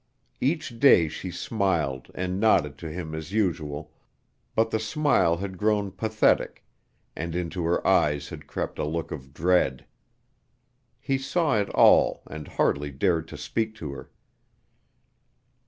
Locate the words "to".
2.79-2.89, 13.75-13.91